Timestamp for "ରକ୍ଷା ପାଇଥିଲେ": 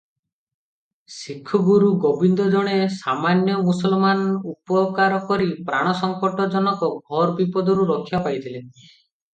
7.95-8.67